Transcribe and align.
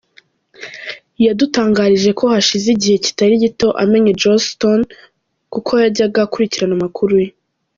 Yadutangarije 1.25 2.09
ko 2.19 2.23
hashize 2.33 2.67
igihe 2.75 2.97
kitari 3.05 3.35
gito 3.43 3.67
amenye 3.83 4.11
Joss 4.21 4.43
Stone 4.51 4.83
kuko 5.53 5.71
yajyaga 5.83 6.19
akurikirana 6.25 6.73
amakuru 6.79 7.13
ye. 7.23 7.27